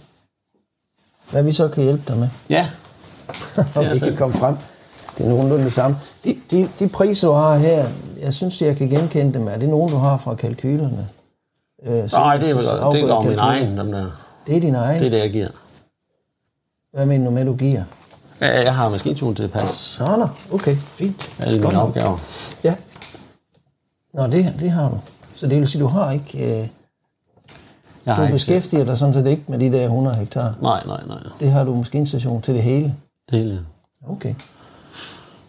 hvad 1.31 1.43
vi 1.43 1.53
så 1.53 1.67
kan 1.67 1.83
hjælpe 1.83 2.03
dig 2.07 2.17
med. 2.17 2.29
Ja, 2.49 2.69
om 3.75 3.85
vi 3.93 3.99
kan 3.99 4.15
komme 4.15 4.35
frem 4.37 4.55
til 5.17 5.25
nogenlunde 5.25 5.63
det 5.65 5.73
samme. 5.73 5.97
De, 6.23 6.39
de, 6.51 6.69
de 6.79 6.87
priser, 6.87 7.27
du 7.27 7.33
har 7.33 7.57
her, 7.57 7.87
jeg 8.19 8.33
synes, 8.33 8.61
jeg 8.61 8.77
kan 8.77 8.89
genkende 8.89 9.33
dem. 9.33 9.47
Er 9.47 9.57
det 9.57 9.69
nogen, 9.69 9.91
du 9.91 9.97
har 9.97 10.17
fra 10.17 10.35
kalkylerne? 10.35 11.07
Øh, 11.83 12.11
nej, 12.11 12.37
det 12.37 12.49
er 12.49 12.55
vel 12.55 12.99
det 13.01 13.09
går 13.09 13.21
min 13.21 13.39
egen, 13.39 13.77
dem 13.77 13.91
der. 13.91 14.11
Det 14.47 14.55
er 14.57 14.61
din 14.61 14.75
egen? 14.75 14.99
Det 14.99 15.05
er 15.05 15.11
det, 15.11 15.19
jeg 15.19 15.31
giver. 15.31 15.49
Hvad 16.93 17.05
mener 17.05 17.25
du 17.25 17.31
med, 17.31 17.45
du 17.45 17.55
giver? 17.55 17.83
Ja, 18.41 18.61
jeg 18.61 18.75
har 18.75 18.89
maskinturen 18.89 19.35
til 19.35 19.47
passe 19.47 20.03
Nå, 20.03 20.15
nå, 20.15 20.27
okay, 20.51 20.75
fint. 20.77 21.31
alle 21.39 21.59
mine 21.59 21.81
opgaver. 21.81 22.17
Ja. 22.63 22.75
Nå, 24.13 24.27
det, 24.27 24.53
det 24.59 24.71
har 24.71 24.89
du. 24.89 24.99
Så 25.37 25.47
det 25.47 25.59
vil 25.59 25.67
sige, 25.67 25.81
du 25.81 25.87
har 25.87 26.11
ikke... 26.11 26.37
Øh, 26.37 26.67
Jeg 28.05 28.17
du 28.17 28.21
har 28.21 28.31
beskæftiger 28.31 28.83
dig 28.85 28.97
sådan 28.97 29.13
set 29.13 29.25
ikke 29.27 29.43
med 29.47 29.59
de 29.59 29.71
der 29.71 29.83
100 29.83 30.15
hektar. 30.17 30.53
Nej, 30.61 30.83
nej, 30.85 31.01
nej. 31.07 31.17
Det 31.39 31.51
har 31.51 31.63
du 31.63 31.75
maskinstation 31.75 32.41
til 32.41 32.53
det 32.53 32.63
hele. 32.63 32.95
Det 33.31 33.39
hele. 33.39 33.59
Okay. 34.07 34.35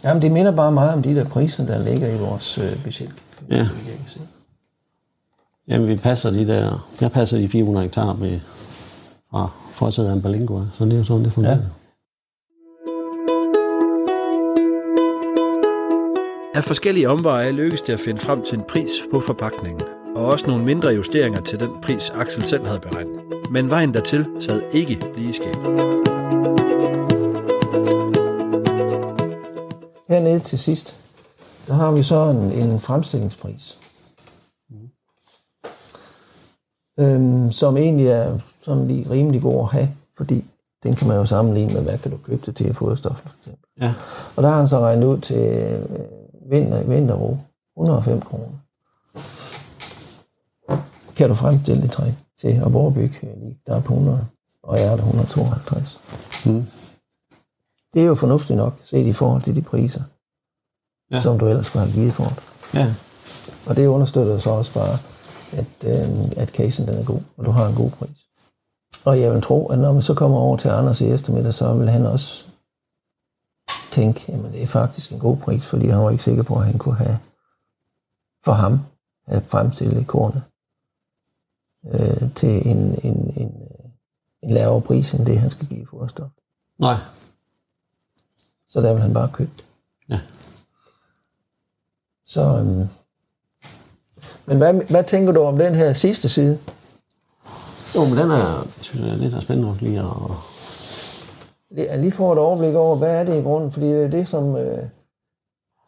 Jamen, 0.05 0.23
det 0.23 0.33
minder 0.33 0.53
bare 0.53 0.73
meget 0.73 0.93
om 0.95 1.03
de 1.03 1.15
der 1.15 1.25
priser, 1.25 1.67
der 1.67 1.79
ligger 1.91 2.09
i 2.09 2.19
vores 2.19 2.59
øh, 2.59 2.83
budget. 2.85 3.11
Ja. 3.51 3.69
Jamen, 5.69 5.89
vi 5.89 5.97
passer 5.97 6.31
de 6.31 6.47
der... 6.49 6.89
Jeg 7.01 7.13
passer 7.13 7.39
de 7.39 7.49
400 7.49 7.85
hektar 7.85 8.13
med 8.13 8.41
fra 9.31 9.49
forsædet 9.73 10.09
af 10.09 10.13
en 10.13 10.23
Balingo, 10.23 10.61
så 10.79 10.85
det 10.85 10.93
er 10.93 10.97
jo 10.99 11.05
sådan, 11.05 11.25
det 11.25 11.33
fungerer. 11.33 11.57
Ja. 11.57 11.61
Af 16.59 16.65
forskellige 16.65 17.09
omveje 17.09 17.53
lykkedes 17.53 17.83
det 17.83 17.93
at 17.93 18.01
finde 18.01 18.21
frem 18.21 18.43
til 18.43 18.59
en 18.59 18.65
pris 18.69 18.91
på 19.11 19.21
forpakningen, 19.21 19.83
og 20.17 20.27
også 20.27 20.47
nogle 20.47 20.65
mindre 20.65 20.89
justeringer 20.89 21.41
til 21.41 21.61
den 21.61 21.71
pris, 21.83 22.11
Axel 22.11 22.45
selv 22.45 22.67
havde 22.67 22.81
beregnet. 22.81 23.21
Men 23.51 23.71
vejen 23.71 23.95
dertil 23.95 24.27
sad 24.41 24.63
ikke 24.73 25.01
lige 25.17 25.31
i 25.31 25.33
skabet. 25.33 25.63
Hernede 30.09 30.41
til 30.41 30.59
sidst, 30.59 30.97
der 31.67 31.75
har 31.75 31.93
vi 31.93 32.03
så 32.03 32.31
en, 32.31 32.53
en 32.53 32.81
fremstillingspris. 32.81 33.79
Øhm, 37.01 37.53
som 37.53 37.77
egentlig 37.77 38.07
er 38.07 38.39
sådan 38.63 38.87
lige 38.89 39.11
rimelig 39.11 39.43
god 39.43 39.61
at 39.61 39.69
have, 39.69 39.89
fordi 40.17 40.45
den 40.83 40.95
kan 40.95 41.09
man 41.09 41.17
jo 41.17 41.25
sammenligne 41.25 41.73
med, 41.75 41.83
hvad 41.83 41.99
kan 41.99 42.11
du 42.11 42.17
købe 42.17 42.43
det 42.47 42.57
til 42.57 42.71
i 42.71 42.73
foderstoffer, 42.73 43.29
for 43.29 43.37
eksempel. 43.41 43.69
Ja. 43.81 43.95
Og 44.37 44.43
der 44.43 44.49
har 44.49 44.57
han 44.57 44.69
så 44.69 44.79
regnet 44.79 45.07
ud 45.07 45.19
til 45.19 45.37
øh, 45.37 45.81
vinter, 46.51 46.83
vinterro 46.83 47.39
105 47.77 48.21
kroner. 48.21 48.59
Kan 51.17 51.29
du 51.29 51.35
fremstille 51.35 51.83
det 51.83 51.91
træ 51.91 52.11
til 52.41 52.49
at 52.49 52.75
overbygge 52.75 53.19
øh, 53.23 53.41
lige 53.41 53.59
der 53.67 53.77
er 53.77 53.81
på 53.81 53.93
100, 53.93 54.27
og 54.63 54.79
jeg 54.79 54.87
er 54.87 54.97
der 54.97 55.03
152. 55.03 56.01
Mm. 56.47 56.67
Det 57.95 58.03
er 58.03 58.07
jo 58.07 58.15
fornuftigt 58.15 58.57
nok, 58.57 58.75
set 58.85 59.07
i 59.07 59.13
forhold 59.13 59.43
til 59.43 59.57
de 59.57 59.63
priser, 59.63 60.03
ja. 61.11 61.21
som 61.21 61.39
du 61.39 61.49
ellers 61.49 61.67
skulle 61.67 61.85
have 61.87 61.95
givet 61.95 62.15
for 62.15 62.25
det. 62.25 62.43
Ja. 62.75 62.95
Og 63.67 63.77
det 63.77 63.87
understøtter 63.87 64.39
så 64.39 64.51
også 64.51 64.75
bare, 64.75 64.99
at, 65.53 65.85
øh, 65.85 66.31
at 66.37 66.49
casen 66.49 66.87
den 66.87 66.95
er 66.95 67.05
god, 67.05 67.21
og 67.37 67.45
du 67.45 67.51
har 67.51 67.67
en 67.67 67.75
god 67.75 67.91
pris. 67.91 68.27
Og 69.05 69.21
jeg 69.21 69.33
vil 69.33 69.43
tro, 69.43 69.67
at 69.67 69.79
når 69.79 69.93
man 69.93 70.03
så 70.03 70.15
kommer 70.15 70.39
over 70.39 70.57
til 70.57 70.69
Anders 70.69 71.01
i 71.01 71.11
eftermiddag, 71.11 71.55
så 71.55 71.75
vil 71.75 71.89
han 71.89 72.07
også 72.07 72.47
tænke, 73.99 74.25
jamen 74.29 74.53
det 74.53 74.63
er 74.63 74.67
faktisk 74.67 75.13
en 75.13 75.19
god 75.19 75.37
pris, 75.37 75.67
fordi 75.67 75.89
han 75.89 75.99
var 75.99 76.11
ikke 76.11 76.25
sikker 76.25 76.43
på, 76.43 76.55
at 76.55 76.65
han 76.65 76.79
kunne 76.79 76.97
have 76.97 77.19
for 78.45 78.53
ham 78.53 78.81
have 79.27 79.43
fremstillet 79.49 80.07
kornet 80.07 80.43
øh, 81.93 82.35
til 82.35 82.69
en, 82.69 82.79
en, 83.03 83.33
en, 83.37 83.63
øh, 83.63 83.91
en 84.43 84.51
lavere 84.51 84.81
pris, 84.81 85.15
end 85.15 85.27
det 85.27 85.39
han 85.39 85.51
skal 85.51 85.67
give 85.67 85.87
for 85.87 86.07
stof. 86.07 86.31
Nej. 86.79 86.97
Så 88.69 88.81
der 88.81 88.93
vil 88.93 89.03
han 89.03 89.15
bare 89.15 89.31
købe 89.33 89.51
det. 89.57 89.65
Ja. 90.09 90.21
Så, 92.25 92.41
øhm, 92.41 92.89
men 94.47 94.57
hvad, 94.57 94.75
hvad 94.75 95.05
tænker 95.05 95.33
du 95.33 95.43
om 95.43 95.59
den 95.59 95.75
her 95.75 95.93
sidste 95.93 96.29
side? 96.29 96.59
Jo, 97.95 98.05
men 98.05 98.19
den 98.19 98.31
er, 98.31 98.55
jeg 98.77 98.85
synes, 98.85 99.07
jeg 99.07 99.13
er 99.13 99.17
lidt 99.17 99.43
spændende 99.43 99.79
lige 99.81 99.99
at... 99.99 100.58
Jeg 101.77 101.99
lige 101.99 102.13
får 102.13 102.33
et 102.33 102.39
overblik 102.39 102.75
over, 102.75 102.97
hvad 102.97 103.09
er 103.09 103.25
det 103.25 103.39
i 103.39 103.43
grunden? 103.43 103.73
Fordi 103.73 103.87
det 103.87 104.05
er 104.05 104.09
det, 104.09 104.29
som, 104.29 104.57
øh, 104.57 104.79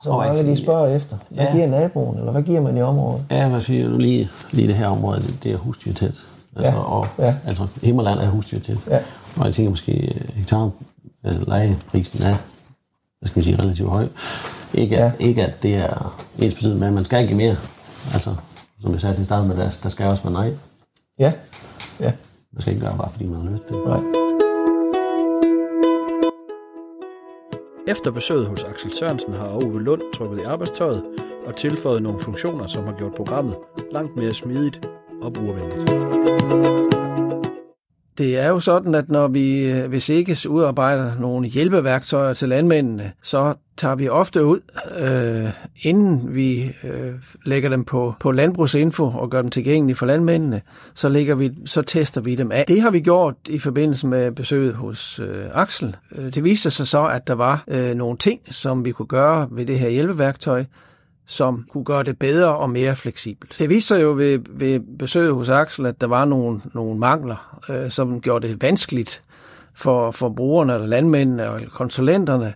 som 0.04 0.16
mange 0.18 0.38
ikke 0.38 0.50
de 0.50 0.56
sige- 0.56 0.64
spørger 0.64 0.96
efter. 0.96 1.16
Hvad 1.28 1.44
Ja. 1.44 1.52
giver 1.52 1.66
naboen, 1.68 2.18
eller 2.18 2.32
hvad 2.32 2.42
giver 2.42 2.60
man 2.60 2.76
i 2.76 2.82
området? 2.82 3.24
Ja, 3.30 3.48
hvad 3.48 3.60
siger 3.60 3.88
du 3.88 3.98
lige, 3.98 4.30
lige 4.50 4.68
det 4.68 4.74
her 4.76 4.86
område, 4.86 5.22
det, 5.22 5.34
det 5.42 5.52
er 5.52 5.56
husdyrtæt. 5.56 6.08
Altså, 6.56 6.72
Ja, 6.72 6.78
Og, 6.78 7.06
ja. 7.18 7.34
altså, 7.46 7.66
Himmerland 7.82 8.20
er 8.20 8.28
husdyrtæt. 8.28 8.76
Ja. 8.90 8.98
Og 9.36 9.46
jeg 9.46 9.54
tænker 9.54 9.70
måske, 9.70 9.92
øh, 9.92 10.34
hektar 10.34 10.70
lejeprisen 11.22 12.22
er, 12.22 12.36
hvad 13.20 13.28
skal 13.28 13.38
man 13.38 13.44
sige, 13.44 13.58
relativt 13.62 13.88
høj. 13.90 14.08
Ikke, 14.74 14.98
at, 14.98 15.04
Ja. 15.20 15.24
ikke 15.26 15.46
at 15.46 15.62
det 15.62 15.76
er 15.76 16.22
ens 16.38 16.54
betydende 16.54 16.78
med, 16.78 16.86
at 16.88 16.92
man 16.94 17.04
skal 17.04 17.26
give 17.26 17.36
mere. 17.36 17.56
Altså, 18.14 18.34
som 18.80 18.92
jeg 18.92 19.00
sagde 19.00 19.16
til 19.16 19.24
start 19.24 19.46
med, 19.46 19.56
der, 19.56 19.78
der 19.82 19.88
skal 19.88 20.06
også 20.06 20.22
være 20.22 20.32
nej. 20.32 20.54
Ja, 21.18 21.32
ja, 22.00 22.12
Man 22.52 22.60
skal 22.60 22.72
ikke 22.74 22.86
gøre 22.86 22.96
bare, 22.98 23.10
fordi 23.10 23.24
man 23.26 23.40
har 23.42 23.50
lyst 23.50 23.62
til 23.66 23.76
det. 23.76 23.86
nej. 23.86 24.19
Efter 27.88 28.10
besøget 28.10 28.46
hos 28.46 28.64
Axel 28.64 28.92
Sørensen 28.92 29.32
har 29.32 29.48
Ove 29.48 29.82
Lund 29.82 30.02
trukket 30.14 30.40
i 30.40 30.44
arbejdstøjet 30.44 31.04
og 31.46 31.56
tilføjet 31.56 32.02
nogle 32.02 32.20
funktioner, 32.20 32.66
som 32.66 32.84
har 32.84 32.94
gjort 32.98 33.14
programmet 33.14 33.56
langt 33.92 34.16
mere 34.16 34.34
smidigt 34.34 34.88
og 35.22 35.32
brugervenligt. 35.32 35.90
Det 38.18 38.38
er 38.38 38.48
jo 38.48 38.60
sådan, 38.60 38.94
at 38.94 39.08
når 39.08 39.28
vi, 39.28 39.70
øh, 39.70 39.88
hvis 39.88 40.08
ikke 40.08 40.36
udarbejder 40.48 41.12
nogle 41.20 41.48
hjælpeværktøjer 41.48 42.34
til 42.34 42.48
landmændene, 42.48 43.12
så 43.22 43.54
tager 43.76 43.94
vi 43.94 44.08
ofte 44.08 44.44
ud, 44.44 44.60
øh, 44.98 45.50
inden 45.82 46.34
vi 46.34 46.72
øh, 46.84 47.12
lægger 47.44 47.68
dem 47.68 47.84
på, 47.84 48.14
på 48.20 48.32
landbrugsinfo 48.32 49.04
og 49.04 49.30
gør 49.30 49.42
dem 49.42 49.50
tilgængelige 49.50 49.96
for 49.96 50.06
landmændene, 50.06 50.62
så, 50.94 51.08
lægger 51.08 51.34
vi, 51.34 51.50
så 51.66 51.82
tester 51.82 52.20
vi 52.20 52.34
dem 52.34 52.52
af. 52.52 52.64
Det 52.68 52.82
har 52.82 52.90
vi 52.90 53.00
gjort 53.00 53.34
i 53.48 53.58
forbindelse 53.58 54.06
med 54.06 54.32
besøget 54.32 54.74
hos 54.74 55.18
øh, 55.18 55.44
Axel. 55.54 55.96
Øh, 56.12 56.34
det 56.34 56.44
viste 56.44 56.70
sig 56.70 56.86
så, 56.86 57.06
at 57.06 57.26
der 57.26 57.34
var 57.34 57.64
øh, 57.68 57.94
nogle 57.94 58.18
ting, 58.18 58.40
som 58.50 58.84
vi 58.84 58.92
kunne 58.92 59.08
gøre 59.08 59.48
ved 59.50 59.66
det 59.66 59.78
her 59.78 59.88
hjælpeværktøj, 59.88 60.64
som 61.26 61.66
kunne 61.70 61.84
gøre 61.84 62.02
det 62.02 62.18
bedre 62.18 62.56
og 62.56 62.70
mere 62.70 62.96
fleksibelt. 62.96 63.56
Det 63.58 63.68
viste 63.68 63.88
sig 63.88 64.02
jo 64.02 64.14
ved, 64.16 64.38
ved 64.48 64.80
besøget 64.98 65.34
hos 65.34 65.48
Axel, 65.48 65.86
at 65.86 66.00
der 66.00 66.06
var 66.06 66.24
nogle, 66.24 66.60
nogle 66.74 66.98
mangler, 66.98 67.60
øh, 67.68 67.90
som 67.90 68.20
gjorde 68.20 68.48
det 68.48 68.62
vanskeligt 68.62 69.22
for, 69.74 70.10
for 70.10 70.28
brugerne, 70.28 70.74
eller 70.74 70.86
landmændene 70.86 71.50
og 71.50 71.60
konsulenterne 71.70 72.54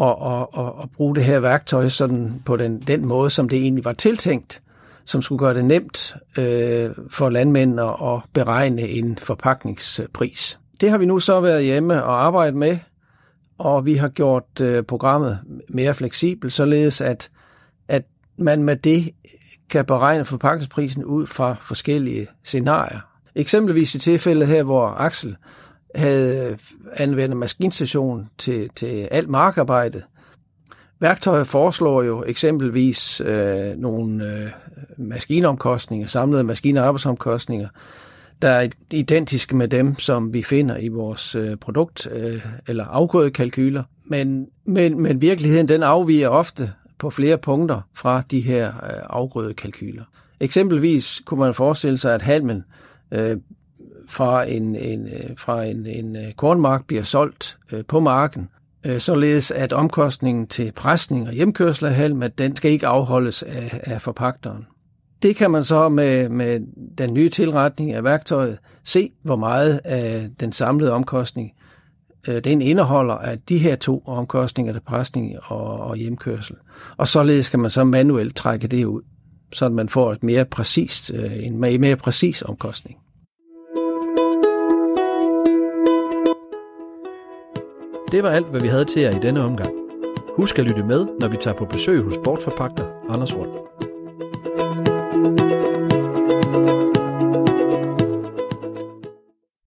at, 0.00 0.16
at, 0.26 0.46
at, 0.58 0.72
at 0.82 0.90
bruge 0.96 1.14
det 1.14 1.24
her 1.24 1.40
værktøj 1.40 1.88
sådan 1.88 2.42
på 2.44 2.56
den, 2.56 2.80
den 2.80 3.06
måde, 3.06 3.30
som 3.30 3.48
det 3.48 3.58
egentlig 3.58 3.84
var 3.84 3.92
tiltænkt, 3.92 4.62
som 5.04 5.22
skulle 5.22 5.38
gøre 5.38 5.54
det 5.54 5.64
nemt 5.64 6.16
øh, 6.38 6.90
for 7.10 7.28
landmændene 7.28 7.82
at 7.82 8.20
beregne 8.32 8.82
en 8.82 9.18
forpakningspris. 9.18 10.58
Det 10.80 10.90
har 10.90 10.98
vi 10.98 11.06
nu 11.06 11.18
så 11.18 11.40
været 11.40 11.64
hjemme 11.64 12.04
og 12.04 12.24
arbejdet 12.24 12.54
med, 12.54 12.78
og 13.58 13.86
vi 13.86 13.94
har 13.94 14.08
gjort 14.08 14.60
øh, 14.60 14.82
programmet 14.82 15.38
mere 15.68 15.94
fleksibelt, 15.94 16.52
således 16.52 17.00
at 17.00 17.30
man 18.38 18.62
med 18.62 18.76
det 18.76 19.10
kan 19.70 19.84
beregne 19.84 20.24
forpakningsprisen 20.24 21.04
ud 21.04 21.26
fra 21.26 21.56
forskellige 21.62 22.26
scenarier. 22.44 23.00
Eksempelvis 23.34 23.94
i 23.94 23.98
tilfældet 23.98 24.48
her, 24.48 24.62
hvor 24.62 24.88
Axel 24.88 25.36
havde 25.94 26.46
øh, 26.50 26.58
anvendt 26.96 27.36
maskinstation 27.36 28.28
til, 28.38 28.70
til 28.76 29.08
alt 29.10 29.28
markarbejde. 29.28 30.02
Værktøjet 31.00 31.46
foreslår 31.46 32.02
jo 32.02 32.24
eksempelvis 32.26 33.20
øh, 33.20 33.76
nogle 33.76 34.24
øh, 34.24 34.50
maskinomkostninger, 34.98 36.06
samlede 36.06 36.44
maskine- 36.44 36.80
og 36.80 36.86
arbejdsomkostninger, 36.86 37.68
der 38.42 38.48
er 38.48 38.68
identiske 38.90 39.56
med 39.56 39.68
dem, 39.68 39.98
som 39.98 40.32
vi 40.32 40.42
finder 40.42 40.76
i 40.76 40.88
vores 40.88 41.34
øh, 41.34 41.56
produkt- 41.56 42.06
øh, 42.12 42.46
eller 42.66 42.84
afgrødekalkyler. 42.84 43.82
Men, 44.04 44.46
men, 44.64 45.02
men 45.02 45.20
virkeligheden 45.20 45.68
den 45.68 45.82
afviger 45.82 46.28
ofte 46.28 46.72
på 46.98 47.10
flere 47.10 47.38
punkter 47.38 47.80
fra 47.94 48.22
de 48.30 48.40
her 48.40 48.68
øh, 48.68 49.00
afgrødekalkyler. 49.10 50.04
Eksempelvis 50.40 51.22
kunne 51.24 51.40
man 51.40 51.54
forestille 51.54 51.98
sig, 51.98 52.14
at 52.14 52.22
halmen 52.22 52.64
øh, 53.12 53.36
fra 54.08 54.44
en, 54.44 54.76
en, 54.76 55.06
øh, 55.06 55.30
fra 55.36 55.64
en, 55.64 55.86
en 55.86 56.16
øh, 56.16 56.32
kornmark 56.32 56.86
bliver 56.86 57.02
solgt 57.02 57.58
øh, 57.72 57.84
på 57.84 58.00
marken, 58.00 58.48
øh, 58.84 59.00
således 59.00 59.50
at 59.50 59.72
omkostningen 59.72 60.46
til 60.46 60.72
presning 60.72 61.26
og 61.26 61.32
hjemkørsel 61.32 61.86
af 61.86 61.94
halm, 61.94 62.22
at 62.22 62.38
den 62.38 62.56
skal 62.56 62.70
ikke 62.70 62.86
afholdes 62.86 63.42
af, 63.42 63.80
af 63.82 64.02
forpagteren. 64.02 64.66
Det 65.22 65.36
kan 65.36 65.50
man 65.50 65.64
så 65.64 65.88
med, 65.88 66.28
med 66.28 66.60
den 66.98 67.14
nye 67.14 67.28
tilretning 67.28 67.92
af 67.92 68.04
værktøjet 68.04 68.58
se, 68.84 69.10
hvor 69.22 69.36
meget 69.36 69.80
af 69.84 70.30
den 70.40 70.52
samlede 70.52 70.92
omkostning 70.92 71.52
øh, 72.28 72.44
den 72.44 72.62
indeholder 72.62 73.14
at 73.14 73.48
de 73.48 73.58
her 73.58 73.76
to 73.76 74.02
omkostninger, 74.06 74.72
til 74.72 74.80
presning 74.80 75.36
og, 75.42 75.80
og 75.80 75.96
hjemkørsel. 75.96 76.56
Og 76.96 77.08
således 77.08 77.48
kan 77.48 77.60
man 77.60 77.70
så 77.70 77.84
manuelt 77.84 78.36
trække 78.36 78.68
det 78.68 78.84
ud, 78.84 79.02
så 79.52 79.68
man 79.68 79.88
får 79.88 80.12
et 80.12 80.22
mere 80.22 80.44
præcist, 80.44 81.12
øh, 81.14 81.46
en 81.46 81.60
mere, 81.60 81.78
mere 81.78 81.96
præcis 81.96 82.42
omkostning. 82.42 82.98
Det 88.12 88.22
var 88.22 88.30
alt, 88.30 88.46
hvad 88.46 88.60
vi 88.60 88.68
havde 88.68 88.84
til 88.84 89.02
jer 89.02 89.16
i 89.16 89.20
denne 89.22 89.40
omgang. 89.40 89.70
Husk 90.36 90.58
at 90.58 90.64
lytte 90.64 90.84
med, 90.84 91.06
når 91.20 91.28
vi 91.28 91.36
tager 91.36 91.56
på 91.56 91.64
besøg 91.64 92.02
hos 92.02 92.14
bortforpagter 92.24 92.86
Anders 93.08 93.34
Rund. 93.36 93.50